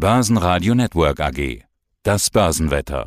[0.00, 1.62] Börsenradio Network AG.
[2.04, 3.06] Das Börsenwetter.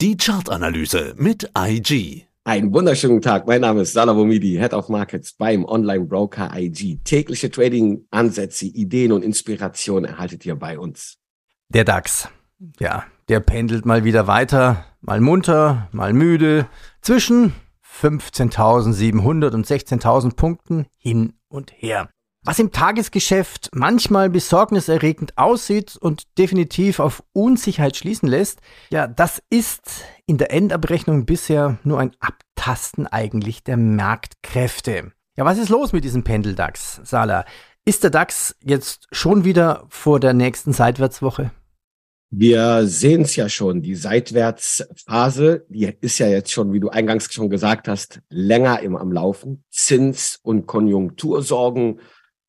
[0.00, 2.26] Die Chartanalyse mit IG.
[2.42, 3.46] Einen wunderschönen Tag.
[3.46, 6.98] Mein Name ist Salah Bomidi, Head of Markets beim Online-Broker IG.
[7.04, 11.18] Tägliche Trading-Ansätze, Ideen und Inspirationen erhaltet ihr bei uns.
[11.68, 12.28] Der DAX.
[12.80, 16.66] Ja, der pendelt mal wieder weiter, mal munter, mal müde,
[17.02, 17.52] zwischen
[18.00, 22.08] 15.700 und 16.000 Punkten hin und her.
[22.48, 30.04] Was im Tagesgeschäft manchmal besorgniserregend aussieht und definitiv auf Unsicherheit schließen lässt, ja, das ist
[30.26, 35.10] in der Endabrechnung bisher nur ein Abtasten eigentlich der Marktkräfte.
[35.36, 37.46] Ja, was ist los mit diesem Pendeldax, Sala?
[37.84, 41.50] Ist der DAX jetzt schon wieder vor der nächsten Seitwärtswoche?
[42.30, 47.32] Wir sehen es ja schon, die Seitwärtsphase, die ist ja jetzt schon, wie du eingangs
[47.32, 49.64] schon gesagt hast, länger im am Laufen.
[49.70, 52.00] Zins- und Konjunktursorgen,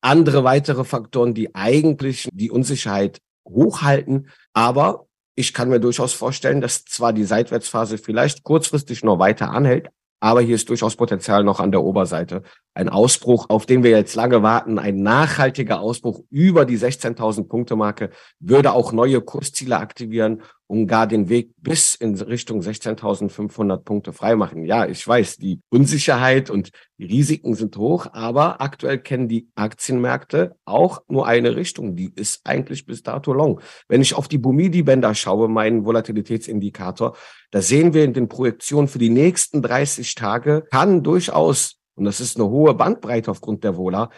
[0.08, 4.30] andere weitere Faktoren, die eigentlich die Unsicherheit hochhalten.
[4.54, 9.90] Aber ich kann mir durchaus vorstellen, dass zwar die Seitwärtsphase vielleicht kurzfristig noch weiter anhält,
[10.20, 12.42] aber hier ist durchaus Potenzial noch an der Oberseite.
[12.78, 17.74] Ein Ausbruch, auf den wir jetzt lange warten, ein nachhaltiger Ausbruch über die 16.000 Punkte
[17.74, 24.12] Marke würde auch neue Kursziele aktivieren und gar den Weg bis in Richtung 16.500 Punkte
[24.12, 24.64] freimachen.
[24.64, 30.54] Ja, ich weiß, die Unsicherheit und die Risiken sind hoch, aber aktuell kennen die Aktienmärkte
[30.64, 31.96] auch nur eine Richtung.
[31.96, 33.60] Die ist eigentlich bis dato long.
[33.88, 37.16] Wenn ich auf die Bumidi-Bänder schaue, meinen Volatilitätsindikator,
[37.50, 42.20] da sehen wir in den Projektionen für die nächsten 30 Tage kann durchaus und das
[42.20, 44.10] ist eine hohe Bandbreite aufgrund der Vola,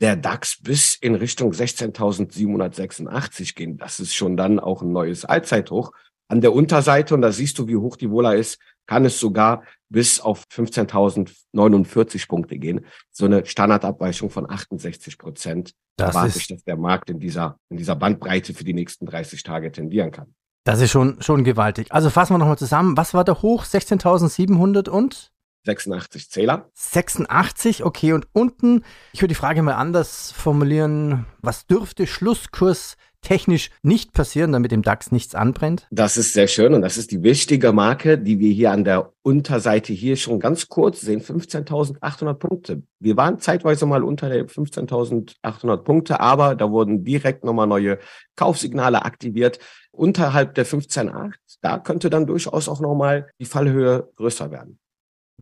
[0.00, 3.78] der DAX bis in Richtung 16.786 gehen.
[3.78, 5.92] Das ist schon dann auch ein neues Allzeithoch.
[6.28, 9.64] An der Unterseite, und da siehst du, wie hoch die Vola ist, kann es sogar
[9.88, 12.86] bis auf 15.049 Punkte gehen.
[13.10, 15.72] So eine Standardabweichung von 68 Prozent.
[15.96, 19.42] Da erwarte ich, dass der Markt in dieser, in dieser Bandbreite für die nächsten 30
[19.42, 20.34] Tage tendieren kann.
[20.64, 21.92] Das ist schon, schon gewaltig.
[21.92, 22.96] Also fassen wir nochmal zusammen.
[22.96, 23.64] Was war der Hoch?
[23.64, 25.32] 16.700 und?
[25.68, 26.70] 86 Zähler.
[26.74, 28.12] 86, okay.
[28.12, 31.26] Und unten, ich würde die Frage mal anders formulieren.
[31.40, 35.86] Was dürfte Schlusskurs technisch nicht passieren, damit im DAX nichts anbrennt?
[35.90, 39.12] Das ist sehr schön und das ist die wichtige Marke, die wir hier an der
[39.22, 42.82] Unterseite hier schon ganz kurz sehen, 15.800 Punkte.
[43.00, 47.98] Wir waren zeitweise mal unter der 15.800 Punkte, aber da wurden direkt nochmal neue
[48.36, 49.58] Kaufsignale aktiviert.
[49.90, 54.78] Unterhalb der 15.8, da könnte dann durchaus auch nochmal die Fallhöhe größer werden.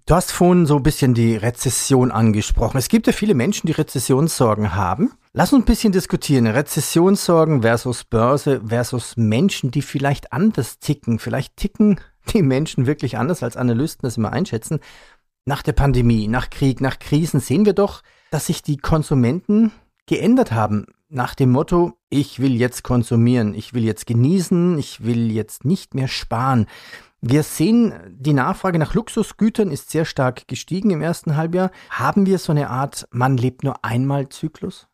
[0.05, 2.79] Du hast vorhin so ein bisschen die Rezession angesprochen.
[2.79, 5.13] Es gibt ja viele Menschen, die Rezessionssorgen haben.
[5.33, 6.47] Lass uns ein bisschen diskutieren.
[6.47, 11.19] Rezessionssorgen versus Börse versus Menschen, die vielleicht anders ticken.
[11.19, 11.99] Vielleicht ticken
[12.33, 14.81] die Menschen wirklich anders, als Analysten das immer einschätzen.
[15.45, 19.73] Nach der Pandemie, nach Krieg, nach Krisen sehen wir doch, dass sich die Konsumenten
[20.07, 20.87] geändert haben.
[21.09, 25.95] Nach dem Motto, ich will jetzt konsumieren, ich will jetzt genießen, ich will jetzt nicht
[25.95, 26.67] mehr sparen.
[27.29, 31.73] Wir sehen, die Nachfrage nach Luxusgütern ist sehr stark gestiegen im ersten Halbjahr.
[31.91, 34.87] Haben wir so eine Art Man lebt nur einmal Zyklus?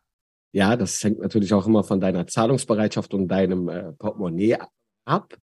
[0.51, 4.57] Ja, das hängt natürlich auch immer von deiner Zahlungsbereitschaft und deinem äh, Portemonnaie
[5.05, 5.35] ab.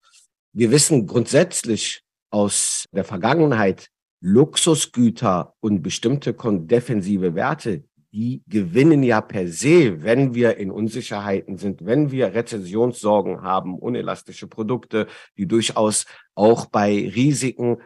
[0.52, 3.86] Wir wissen grundsätzlich aus der Vergangenheit,
[4.20, 11.84] Luxusgüter und bestimmte defensive Werte, die gewinnen ja per se, wenn wir in Unsicherheiten sind,
[11.84, 15.06] wenn wir Rezessionssorgen haben, unelastische Produkte,
[15.37, 17.78] die durchaus auch bei Risiken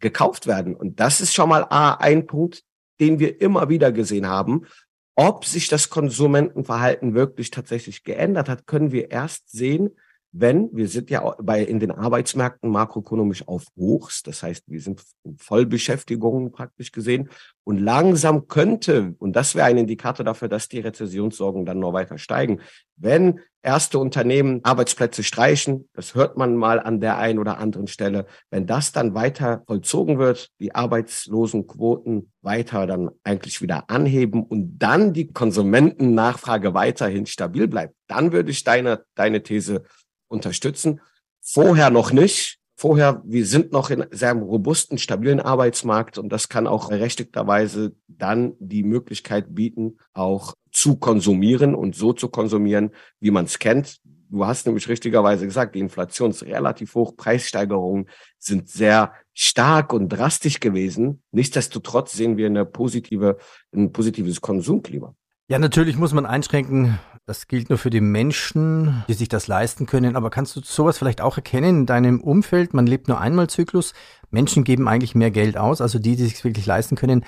[0.00, 0.74] gekauft werden.
[0.74, 2.64] Und das ist schon mal A, ein Punkt,
[3.00, 4.66] den wir immer wieder gesehen haben.
[5.14, 9.90] Ob sich das Konsumentenverhalten wirklich tatsächlich geändert hat, können wir erst sehen,
[10.32, 15.02] wenn, wir sind ja bei, in den Arbeitsmärkten makroökonomisch auf Hochs, das heißt, wir sind
[15.24, 17.30] in Vollbeschäftigung praktisch gesehen.
[17.64, 22.18] Und langsam könnte, und das wäre ein Indikator dafür, dass die Rezessionssorgen dann noch weiter
[22.18, 22.60] steigen,
[22.96, 28.26] wenn erste Unternehmen Arbeitsplätze streichen, das hört man mal an der einen oder anderen Stelle,
[28.50, 35.12] wenn das dann weiter vollzogen wird, die Arbeitslosenquoten weiter dann eigentlich wieder anheben und dann
[35.12, 39.82] die Konsumentennachfrage weiterhin stabil bleibt, dann würde ich deine, deine These
[40.28, 41.00] unterstützen.
[41.40, 42.58] Vorher noch nicht.
[42.76, 48.54] Vorher, wir sind noch in sehr robusten, stabilen Arbeitsmarkt und das kann auch berechtigterweise dann
[48.60, 53.98] die Möglichkeit bieten, auch zu konsumieren und so zu konsumieren, wie man es kennt.
[54.30, 58.08] Du hast nämlich richtigerweise gesagt, die Inflation ist relativ hoch, Preissteigerungen
[58.38, 61.22] sind sehr stark und drastisch gewesen.
[61.32, 63.38] Nichtsdestotrotz sehen wir eine positive,
[63.74, 65.16] ein positives Konsumklima.
[65.50, 69.86] Ja, natürlich muss man einschränken, das gilt nur für die Menschen, die sich das leisten
[69.86, 70.14] können.
[70.14, 72.74] Aber kannst du sowas vielleicht auch erkennen in deinem Umfeld?
[72.74, 73.94] Man lebt nur einmal Zyklus.
[74.30, 77.24] Menschen geben eigentlich mehr Geld aus, also die, die sich wirklich leisten können.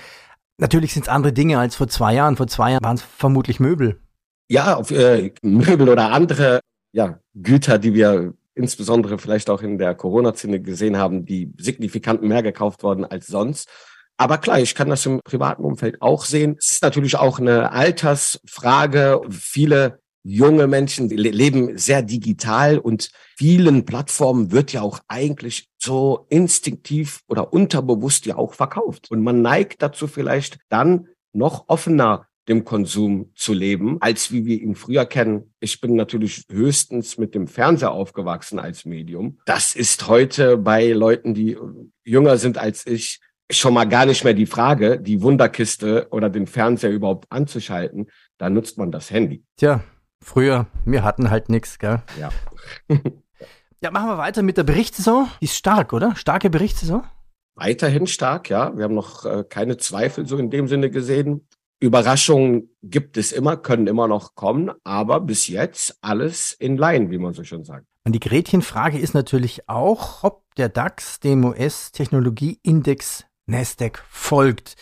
[0.59, 2.37] Natürlich sind es andere Dinge als vor zwei Jahren.
[2.37, 3.99] Vor zwei Jahren waren es vermutlich Möbel.
[4.49, 6.61] Ja, auf, äh, Möbel oder andere
[6.93, 12.43] ja, Güter, die wir insbesondere vielleicht auch in der Corona-Szene gesehen haben, die signifikant mehr
[12.43, 13.69] gekauft worden als sonst.
[14.21, 16.57] Aber klar, ich kann das im privaten Umfeld auch sehen.
[16.59, 19.23] Es ist natürlich auch eine Altersfrage.
[19.31, 27.23] Viele junge Menschen leben sehr digital und vielen Plattformen wird ja auch eigentlich so instinktiv
[27.29, 29.11] oder unterbewusst ja auch verkauft.
[29.11, 34.61] Und man neigt dazu vielleicht dann noch offener dem Konsum zu leben, als wie wir
[34.61, 35.55] ihn früher kennen.
[35.61, 39.39] Ich bin natürlich höchstens mit dem Fernseher aufgewachsen als Medium.
[39.47, 41.57] Das ist heute bei Leuten, die
[42.05, 46.47] jünger sind als ich, schon mal gar nicht mehr die Frage, die Wunderkiste oder den
[46.47, 48.11] Fernseher überhaupt anzuschalten.
[48.39, 49.45] Da nutzt man das Handy.
[49.57, 49.83] Tja,
[50.23, 52.03] früher, wir hatten halt nichts, gell?
[52.19, 52.31] Ja.
[53.81, 55.29] ja, machen wir weiter mit der Berichtssaison.
[55.41, 56.17] Die ist stark, oder?
[56.17, 57.05] Starke Berichtssaison?
[57.55, 58.77] Weiterhin stark, ja.
[58.77, 61.47] Wir haben noch äh, keine Zweifel so in dem Sinne gesehen.
[61.81, 67.19] Überraschungen gibt es immer, können immer noch kommen, aber bis jetzt alles in Line, wie
[67.19, 67.87] man so schön sagt.
[68.05, 74.77] Und die Gretchenfrage ist natürlich auch, ob der DAX dem US-Technologieindex Nasdaq folgt,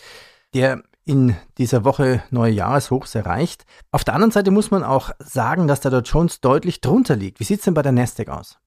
[0.53, 3.65] der in dieser Woche neue Jahreshochs erreicht.
[3.91, 7.39] Auf der anderen Seite muss man auch sagen, dass der Dow Jones deutlich drunter liegt.
[7.39, 8.59] Wie sieht es denn bei der Nasdaq aus?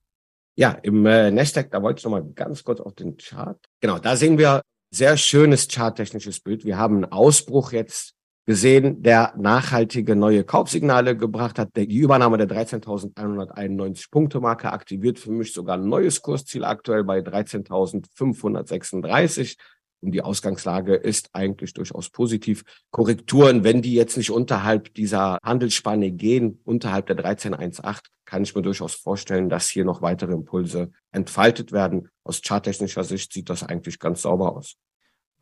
[0.56, 3.58] Ja, im äh, Nasdaq, da wollte ich noch mal ganz kurz auf den Chart.
[3.80, 6.64] Genau, da sehen wir sehr schönes charttechnisches Bild.
[6.64, 8.14] Wir haben einen Ausbruch jetzt
[8.44, 11.76] gesehen, der nachhaltige neue Kaufsignale gebracht hat.
[11.76, 17.20] Die Übernahme der 13.191 Punkte Marke aktiviert für mich sogar ein neues Kursziel aktuell bei
[17.20, 19.56] 13.536.
[20.02, 22.64] Und die Ausgangslage ist eigentlich durchaus positiv.
[22.90, 28.62] Korrekturen, wenn die jetzt nicht unterhalb dieser Handelsspanne gehen, unterhalb der 13.18, kann ich mir
[28.62, 32.08] durchaus vorstellen, dass hier noch weitere Impulse entfaltet werden.
[32.24, 34.76] Aus charttechnischer Sicht sieht das eigentlich ganz sauber aus.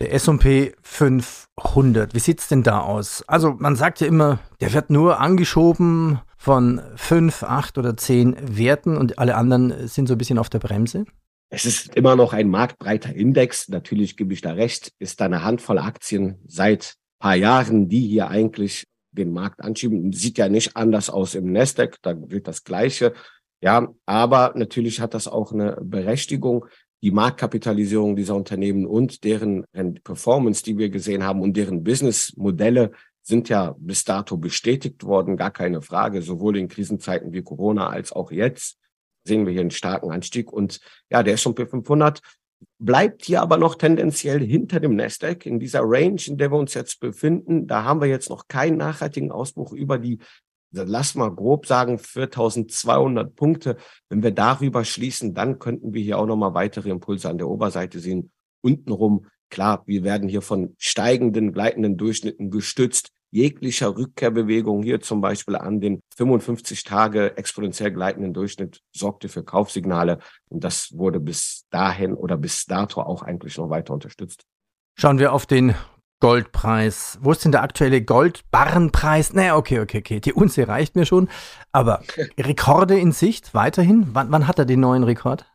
[0.01, 3.23] Der S&P 500, wie sieht's denn da aus?
[3.27, 8.97] Also man sagt ja immer, der wird nur angeschoben von fünf, acht oder zehn Werten
[8.97, 11.05] und alle anderen sind so ein bisschen auf der Bremse.
[11.53, 13.69] Es ist immer noch ein marktbreiter Index.
[13.69, 14.93] Natürlich gebe ich da recht.
[14.99, 20.13] Ist da eine Handvoll Aktien seit paar Jahren, die hier eigentlich den Markt anschieben.
[20.13, 21.99] Sieht ja nicht anders aus im Nasdaq.
[22.03, 23.15] Da gilt das Gleiche.
[23.61, 26.67] Ja, aber natürlich hat das auch eine Berechtigung
[27.03, 29.65] die Marktkapitalisierung dieser Unternehmen und deren
[30.05, 32.93] Performance, die wir gesehen haben und deren Businessmodelle
[33.23, 38.13] sind ja bis dato bestätigt worden, gar keine Frage, sowohl in Krisenzeiten wie Corona als
[38.13, 38.79] auch jetzt
[39.25, 40.81] sehen wir hier einen starken Anstieg und
[41.11, 42.21] ja, der S&P 500
[42.79, 46.75] bleibt hier aber noch tendenziell hinter dem Nasdaq in dieser Range, in der wir uns
[46.75, 47.67] jetzt befinden.
[47.67, 50.19] Da haben wir jetzt noch keinen nachhaltigen Ausbruch über die
[50.73, 53.77] lass mal grob sagen, 4200 Punkte.
[54.09, 57.99] Wenn wir darüber schließen, dann könnten wir hier auch nochmal weitere Impulse an der Oberseite
[57.99, 58.31] sehen.
[58.63, 63.11] Untenrum, klar, wir werden hier von steigenden, gleitenden Durchschnitten gestützt.
[63.33, 70.19] Jeglicher Rückkehrbewegung hier zum Beispiel an den 55 Tage exponentiell gleitenden Durchschnitt sorgte für Kaufsignale.
[70.49, 74.45] Und das wurde bis dahin oder bis dato auch eigentlich noch weiter unterstützt.
[74.99, 75.75] Schauen wir auf den
[76.21, 77.19] Goldpreis.
[77.23, 79.33] Wo ist denn der aktuelle Goldbarrenpreis?
[79.33, 80.21] Naja, okay, okay, okay.
[80.21, 81.29] Die Unze reicht mir schon.
[81.73, 82.03] Aber
[82.39, 84.09] Rekorde in Sicht weiterhin?
[84.13, 85.50] Wann, wann hat er den neuen Rekord?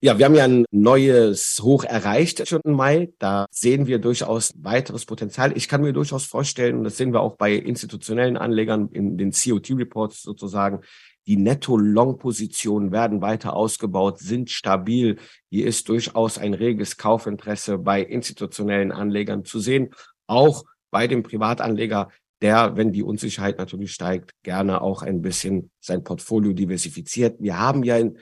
[0.00, 3.12] Ja, wir haben ja ein neues Hoch erreicht schon im Mai.
[3.18, 5.56] Da sehen wir durchaus weiteres Potenzial.
[5.56, 9.32] Ich kann mir durchaus vorstellen, und das sehen wir auch bei institutionellen Anlegern in den
[9.32, 10.82] COT-Reports sozusagen,
[11.26, 15.16] die Netto-Long-Positionen werden weiter ausgebaut, sind stabil.
[15.50, 19.90] Hier ist durchaus ein reges Kaufinteresse bei institutionellen Anlegern zu sehen.
[20.28, 22.08] Auch bei dem Privatanleger,
[22.40, 27.36] der, wenn die Unsicherheit natürlich steigt, gerne auch ein bisschen sein Portfolio diversifiziert.
[27.40, 28.18] Wir haben ja in,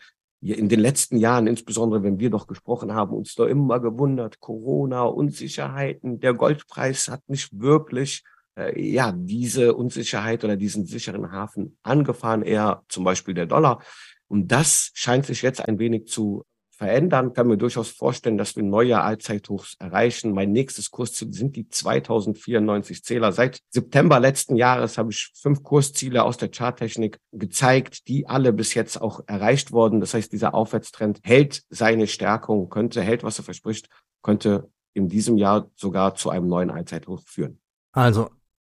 [0.53, 5.03] in den letzten Jahren, insbesondere wenn wir doch gesprochen haben, uns da immer gewundert, Corona,
[5.05, 8.23] Unsicherheiten, der Goldpreis hat nicht wirklich
[8.57, 13.83] äh, ja, diese Unsicherheit oder diesen sicheren Hafen angefahren, eher zum Beispiel der Dollar.
[14.29, 16.45] Und das scheint sich jetzt ein wenig zu
[16.77, 17.33] verändern.
[17.33, 20.33] Kann mir durchaus vorstellen, dass wir neue Allzeithochs erreichen.
[20.33, 23.33] Mein nächstes Kursziel sind die 2094 Zähler.
[23.33, 28.75] Seit September letzten Jahres habe ich fünf Kursziele aus der Charttechnik gezeigt, die alle bis
[28.75, 30.01] jetzt auch erreicht wurden.
[30.01, 33.89] Das heißt, dieser Aufwärtstrend hält seine Stärkung, könnte, hält, was er verspricht,
[34.23, 37.59] könnte in diesem Jahr sogar zu einem neuen Allzeithoch führen.
[37.93, 38.31] Also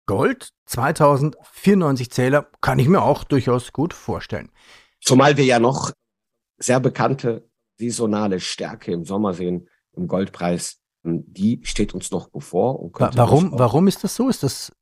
[0.07, 4.51] Gold, 2094 Zähler, kann ich mir auch durchaus gut vorstellen.
[5.01, 5.93] Zumal wir ja noch
[6.59, 7.49] sehr bekannte
[7.91, 10.79] saisonale Stärke im Sommer sehen, im Goldpreis.
[11.05, 12.79] Die steht uns noch bevor.
[12.81, 14.29] Und warum, warum ist das so?
[14.29, 14.73] Ist das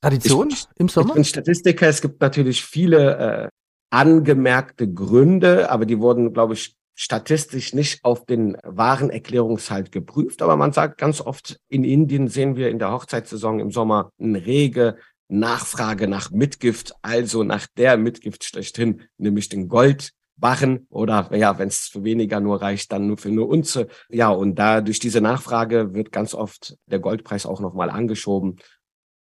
[0.00, 1.10] Tradition ich, im Sommer?
[1.10, 1.88] Ich bin Statistiker.
[1.88, 3.48] Es gibt natürlich viele äh,
[3.90, 10.56] angemerkte Gründe, aber die wurden, glaube ich, statistisch nicht auf den wahren Erklärungshalt geprüft, aber
[10.56, 14.96] man sagt ganz oft, in Indien sehen wir in der Hochzeitssaison im Sommer eine rege
[15.28, 19.68] Nachfrage nach Mitgift, also nach der Mitgift schlechthin, nämlich den
[20.44, 23.88] Goldbarren oder ja, wenn es für weniger nur reicht, dann nur für eine Unze.
[24.08, 28.56] Ja, und da durch diese Nachfrage wird ganz oft der Goldpreis auch nochmal angeschoben.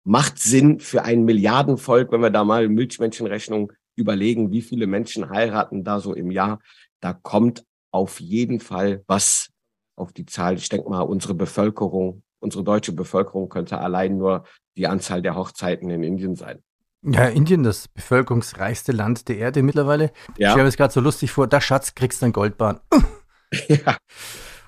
[0.03, 5.84] Macht Sinn für ein Milliardenvolk, wenn wir da mal Milchmenschenrechnung überlegen, wie viele Menschen heiraten
[5.84, 6.60] da so im Jahr.
[7.01, 9.50] Da kommt auf jeden Fall was
[9.96, 10.56] auf die Zahl.
[10.56, 15.89] Ich denke mal, unsere Bevölkerung, unsere deutsche Bevölkerung könnte allein nur die Anzahl der Hochzeiten
[15.91, 16.63] in Indien sein.
[17.03, 20.12] Ja, Indien, das bevölkerungsreichste Land der Erde mittlerweile.
[20.38, 20.51] Ja.
[20.51, 22.79] Ich habe es gerade so lustig vor, da Schatz, kriegst du einen Goldbahn.
[23.67, 23.98] ja.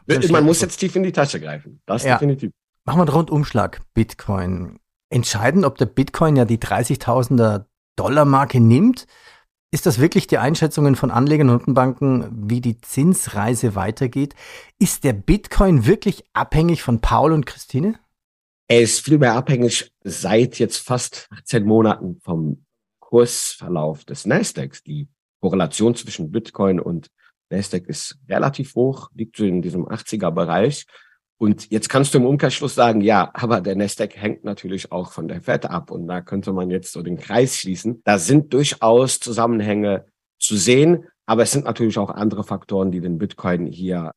[0.07, 1.79] Man muss jetzt tief in die Tasche greifen.
[1.85, 2.15] Das ja.
[2.15, 2.51] definitiv.
[2.85, 3.81] Machen wir einen Rundumschlag.
[3.93, 4.79] Bitcoin.
[5.09, 9.05] Entscheidend, ob der Bitcoin ja die 30.000er Dollar Marke nimmt.
[9.71, 14.35] Ist das wirklich die Einschätzungen von Anlegern und Notenbanken, wie die Zinsreise weitergeht?
[14.79, 17.99] Ist der Bitcoin wirklich abhängig von Paul und Christine?
[18.73, 22.65] Er ist vielmehr abhängig seit jetzt fast 18 Monaten vom
[22.97, 24.81] Kursverlauf des Nasdaqs.
[24.81, 25.07] Die
[25.41, 27.11] Korrelation zwischen Bitcoin und
[27.51, 30.87] Nasdaq ist relativ hoch, liegt so in diesem 80er Bereich.
[31.37, 35.27] Und jetzt kannst du im Umkehrschluss sagen, ja, aber der Nasdaq hängt natürlich auch von
[35.27, 35.91] der Fed ab.
[35.91, 38.01] Und da könnte man jetzt so den Kreis schließen.
[38.05, 40.07] Da sind durchaus Zusammenhänge
[40.39, 41.05] zu sehen.
[41.27, 44.13] Aber es sind natürlich auch andere Faktoren, die den Bitcoin hier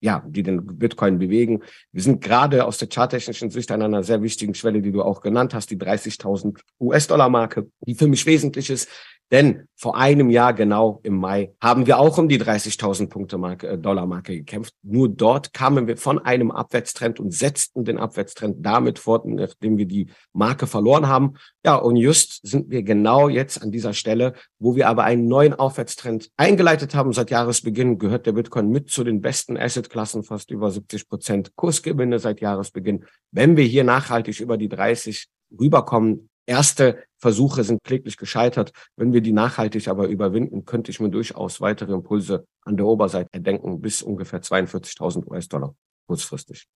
[0.00, 1.62] ja, die den Bitcoin bewegen.
[1.92, 5.20] Wir sind gerade aus der charttechnischen Sicht an einer sehr wichtigen Schwelle, die du auch
[5.20, 8.88] genannt hast, die 30.000 US-Dollar-Marke, die für mich wesentlich ist.
[9.30, 13.68] Denn vor einem Jahr genau im Mai haben wir auch um die 30.000 Punkte Marke,
[13.68, 14.74] äh, Dollar Marke gekämpft.
[14.82, 19.86] Nur dort kamen wir von einem Abwärtstrend und setzten den Abwärtstrend damit fort, nachdem wir
[19.86, 21.34] die Marke verloren haben.
[21.64, 25.54] Ja, und just sind wir genau jetzt an dieser Stelle, wo wir aber einen neuen
[25.54, 27.12] Aufwärtstrend eingeleitet haben.
[27.12, 32.18] Seit Jahresbeginn gehört der Bitcoin mit zu den besten Assetklassen, fast über 70 Prozent Kursgewinne
[32.18, 33.04] seit Jahresbeginn.
[33.30, 38.72] Wenn wir hier nachhaltig über die 30 rüberkommen, Erste Versuche sind kläglich gescheitert.
[38.96, 43.28] Wenn wir die nachhaltig aber überwinden, könnte ich mir durchaus weitere Impulse an der Oberseite
[43.30, 45.76] erdenken, bis ungefähr 42.000 US-Dollar
[46.08, 46.66] kurzfristig.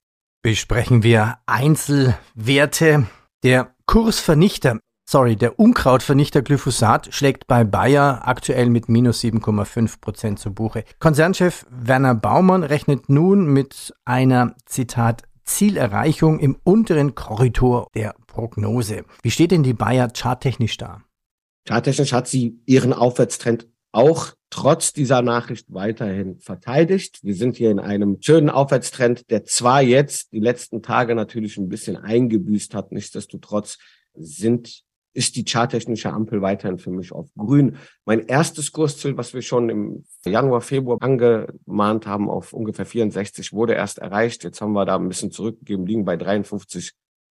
[0.43, 3.09] Besprechen wir Einzelwerte.
[3.43, 4.79] Der Kursvernichter,
[5.11, 10.85] sorry, der Unkrautvernichter Glyphosat schlägt bei Bayer aktuell mit minus 7,5 Prozent zu Buche.
[11.01, 19.05] Konzernchef Werner Baumann rechnet nun mit einer, Zitat, Zielerreichung im unteren Korridor der Prognose.
[19.23, 21.05] Wie steht denn die Bayer charttechnisch da?
[21.69, 27.21] Charttechnisch hat sie ihren Aufwärtstrend auch trotz dieser Nachricht weiterhin verteidigt.
[27.23, 31.69] Wir sind hier in einem schönen Aufwärtstrend, der zwar jetzt die letzten Tage natürlich ein
[31.69, 33.79] bisschen eingebüßt hat, nichtsdestotrotz
[34.15, 34.83] sind
[35.17, 37.77] ist die charttechnische Ampel weiterhin für mich auf grün.
[38.05, 43.75] Mein erstes Kursziel, was wir schon im Januar, Februar angemahnt haben, auf ungefähr 64, wurde
[43.75, 44.43] erst erreicht.
[44.43, 46.95] Jetzt haben wir da ein bisschen zurückgegeben, liegen bei 53,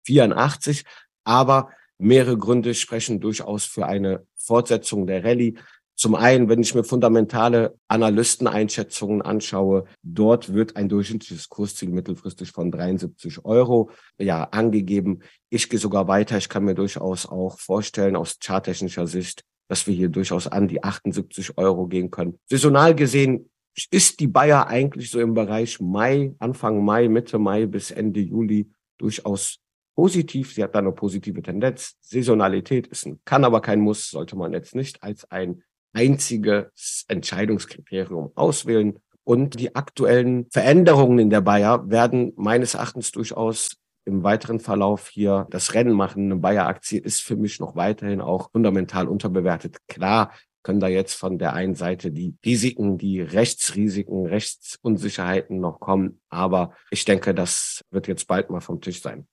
[0.09, 0.83] 84.
[1.23, 5.55] Aber mehrere Gründe sprechen durchaus für eine Fortsetzung der Rallye.
[5.95, 12.71] Zum einen, wenn ich mir fundamentale Analysteneinschätzungen anschaue, dort wird ein durchschnittliches Kursziel mittelfristig von
[12.71, 15.19] 73 Euro ja angegeben.
[15.49, 16.37] Ich gehe sogar weiter.
[16.37, 20.81] Ich kann mir durchaus auch vorstellen, aus charttechnischer Sicht, dass wir hier durchaus an die
[20.81, 22.39] 78 Euro gehen können.
[22.49, 23.49] Saisonal gesehen
[23.91, 28.71] ist die Bayer eigentlich so im Bereich Mai, Anfang Mai, Mitte Mai bis Ende Juli
[28.97, 29.59] durchaus
[29.99, 30.53] positiv.
[30.53, 31.97] Sie hat da eine positive Tendenz.
[31.99, 38.31] Saisonalität ist ein, kann aber kein Muss, sollte man jetzt nicht als ein einziges Entscheidungskriterium
[38.35, 38.99] auswählen.
[39.25, 43.75] Und die aktuellen Veränderungen in der Bayer werden meines Erachtens durchaus
[44.05, 46.31] im weiteren Verlauf hier das Rennen machen.
[46.31, 49.79] Eine Bayer-Aktie ist für mich noch weiterhin auch fundamental unterbewertet.
[49.89, 50.31] Klar
[50.63, 56.21] können da jetzt von der einen Seite die Risiken, die Rechtsrisiken, Rechtsunsicherheiten noch kommen.
[56.29, 59.27] Aber ich denke, das wird jetzt bald mal vom Tisch sein.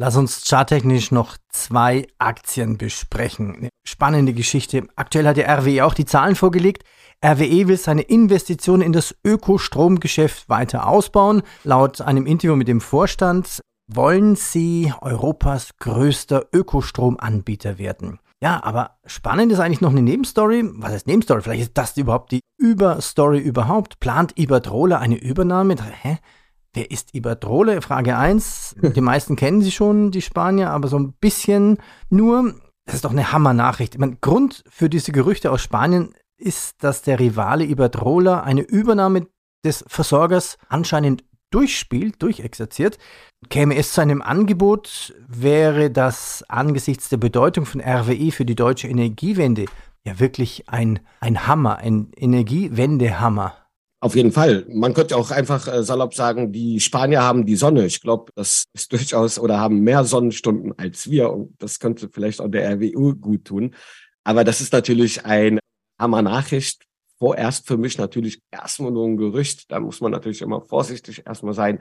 [0.00, 3.56] Lass uns charttechnisch noch zwei Aktien besprechen.
[3.56, 4.86] Eine spannende Geschichte.
[4.94, 6.84] Aktuell hat der RWE auch die Zahlen vorgelegt.
[7.24, 11.42] RWE will seine Investitionen in das Ökostromgeschäft weiter ausbauen.
[11.64, 18.20] Laut einem Interview mit dem Vorstand wollen sie Europas größter Ökostromanbieter werden.
[18.40, 20.62] Ja, aber spannend ist eigentlich noch eine Nebenstory.
[20.74, 21.42] Was heißt Nebenstory?
[21.42, 23.98] Vielleicht ist das überhaupt die Überstory überhaupt.
[23.98, 25.74] Plant Iberdrola eine Übernahme?
[26.02, 26.18] Hä?
[26.74, 27.80] Wer ist Iberdrola?
[27.80, 28.76] Frage 1.
[28.94, 31.78] Die meisten kennen sie schon, die Spanier, aber so ein bisschen
[32.10, 32.54] nur.
[32.84, 33.94] Das ist doch eine Hammer-Nachricht.
[33.94, 39.26] Ich meine, Grund für diese Gerüchte aus Spanien ist, dass der Rivale Iberdrola eine Übernahme
[39.62, 42.98] des Versorgers anscheinend durchspielt, durchexerziert.
[43.50, 48.88] Käme es zu einem Angebot, wäre das angesichts der Bedeutung von RWE für die deutsche
[48.88, 49.66] Energiewende
[50.08, 53.54] ja wirklich ein, ein Hammer, ein Energiewendehammer.
[54.00, 54.64] Auf jeden Fall.
[54.68, 57.84] Man könnte auch einfach äh, salopp sagen, die Spanier haben die Sonne.
[57.84, 62.40] Ich glaube, das ist durchaus oder haben mehr Sonnenstunden als wir und das könnte vielleicht
[62.40, 63.74] auch der RWU gut tun.
[64.22, 65.58] Aber das ist natürlich ein
[65.98, 66.84] Hammer Nachricht.
[67.18, 69.70] Vorerst für mich natürlich erstmal nur ein Gerücht.
[69.72, 71.80] Da muss man natürlich immer vorsichtig erstmal sein.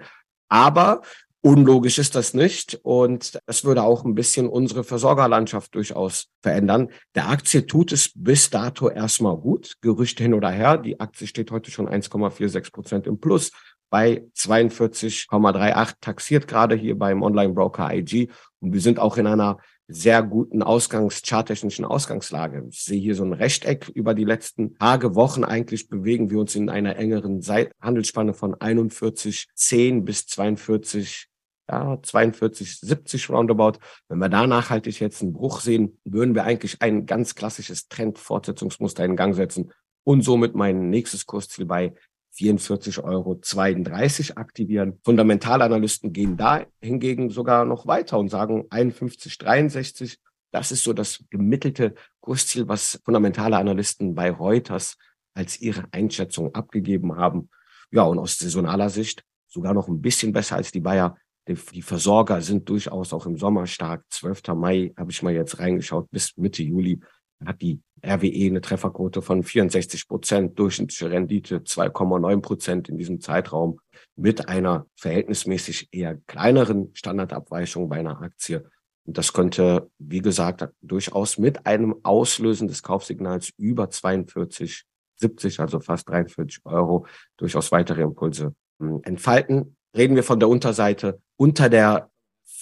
[0.49, 1.01] Aber
[1.41, 6.89] Unlogisch ist das nicht und es würde auch ein bisschen unsere Versorgerlandschaft durchaus verändern.
[7.15, 9.75] Der Aktie tut es bis dato erstmal gut.
[9.81, 10.77] Gerüchte hin oder her.
[10.77, 13.51] Die Aktie steht heute schon 1,46 Prozent im Plus
[13.89, 18.29] bei 42,38 taxiert gerade hier beim Online-Broker IG.
[18.59, 22.65] Und wir sind auch in einer sehr guten Ausgangs-, charttechnischen Ausgangslage.
[22.69, 26.55] Ich sehe hier so ein Rechteck über die letzten Tage, Wochen eigentlich bewegen wir uns
[26.55, 27.41] in einer engeren
[27.81, 31.27] Handelsspanne von 41,10 bis 42,
[31.69, 33.79] ja, 42, 70 roundabout.
[34.09, 39.05] Wenn wir da nachhaltig jetzt einen Bruch sehen, würden wir eigentlich ein ganz klassisches Trendfortsetzungsmuster
[39.05, 39.71] in Gang setzen
[40.03, 41.93] und somit mein nächstes Kursziel bei
[42.37, 44.99] 44,32 Euro aktivieren.
[45.03, 50.17] Fundamentalanalysten gehen da hingegen sogar noch weiter und sagen 51,63.
[50.51, 54.97] Das ist so das gemittelte Kursziel, was fundamentale Analysten bei Reuters
[55.33, 57.49] als ihre Einschätzung abgegeben haben.
[57.91, 61.17] Ja, und aus saisonaler Sicht sogar noch ein bisschen besser als die Bayer.
[61.47, 64.03] Die Versorger sind durchaus auch im Sommer stark.
[64.09, 64.47] 12.
[64.55, 66.99] Mai habe ich mal jetzt reingeschaut, bis Mitte Juli
[67.45, 73.79] hat die RWE eine Trefferquote von 64 Prozent, durchschnittliche Rendite 2,9 Prozent in diesem Zeitraum
[74.15, 78.69] mit einer verhältnismäßig eher kleineren Standardabweichung bei einer Aktie.
[79.05, 84.83] Und das könnte, wie gesagt, durchaus mit einem Auslösen des Kaufsignals über 42,
[85.15, 89.77] 70, also fast 43 Euro, durchaus weitere Impulse hm, entfalten.
[89.95, 91.21] Reden wir von der Unterseite.
[91.37, 92.11] Unter der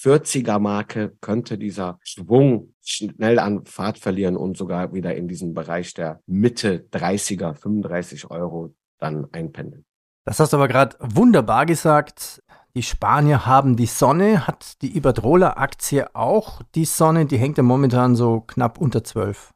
[0.02, 5.92] 40er Marke könnte dieser Schwung schnell an Fahrt verlieren und sogar wieder in diesen Bereich
[5.94, 9.84] der Mitte 30er, 35 Euro dann einpendeln.
[10.24, 12.42] Das hast du aber gerade wunderbar gesagt.
[12.74, 14.46] Die Spanier haben die Sonne.
[14.46, 17.26] Hat die Iberdrola-Aktie auch die Sonne?
[17.26, 19.52] Die hängt ja momentan so knapp unter 12.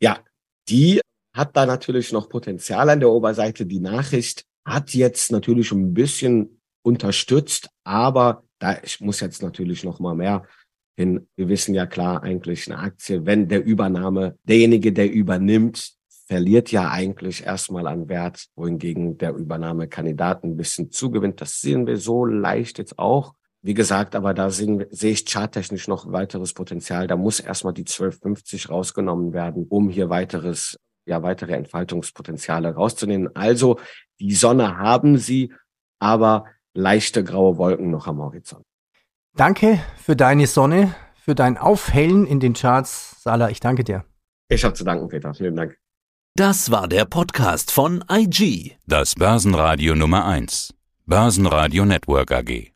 [0.00, 0.18] Ja,
[0.68, 1.00] die
[1.34, 3.66] hat da natürlich noch Potenzial an der Oberseite.
[3.66, 9.98] Die Nachricht hat jetzt natürlich ein bisschen unterstützt, aber da ich muss jetzt natürlich noch
[9.98, 10.44] mal mehr
[10.96, 11.26] hin.
[11.36, 15.94] Wir wissen ja klar eigentlich eine Aktie, wenn der Übernahme, derjenige, der übernimmt,
[16.26, 21.40] verliert ja eigentlich erstmal an Wert, wohingegen der Übernahmekandidat ein bisschen zugewinnt.
[21.40, 23.34] Das sehen wir so leicht jetzt auch.
[23.62, 27.06] Wie gesagt, aber da sehen, sehe ich charttechnisch noch weiteres Potenzial.
[27.06, 33.34] Da muss erstmal die 1250 rausgenommen werden, um hier weiteres, ja, weitere Entfaltungspotenziale rauszunehmen.
[33.34, 33.78] Also,
[34.20, 35.52] die Sonne haben sie,
[35.98, 38.64] aber leichte graue Wolken noch am Horizont.
[39.36, 43.16] Danke für deine Sonne, für dein Aufhellen in den Charts.
[43.20, 44.04] Sala, ich danke dir.
[44.48, 45.34] Ich habe zu danken, Peter.
[45.34, 45.76] Vielen Dank.
[46.36, 48.76] Das war der Podcast von IG.
[48.86, 50.74] Das Börsenradio Nummer 1.
[51.06, 52.73] Börsenradio Network AG.